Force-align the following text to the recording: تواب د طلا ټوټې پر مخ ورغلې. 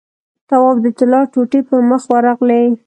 تواب 0.49 0.77
د 0.85 0.87
طلا 0.97 1.21
ټوټې 1.31 1.61
پر 1.67 1.79
مخ 1.89 2.01
ورغلې. 2.13 2.61